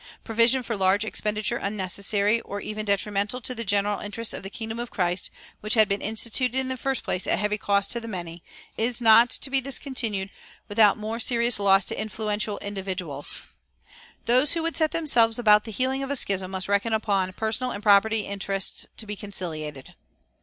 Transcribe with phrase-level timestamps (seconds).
[0.23, 4.79] Provision for large expenditure unnecessary, or even detrimental, to the general interests of the kingdom
[4.79, 8.07] of Christ, which had been instituted in the first place at heavy cost to the
[8.07, 8.43] many,
[8.77, 10.31] is not to be discontinued
[10.67, 13.43] without more serious loss to influential individuals.
[14.25, 17.71] Those who would set themselves about the healing of a schism must reckon upon personal
[17.71, 19.93] and property interests to be conciliated.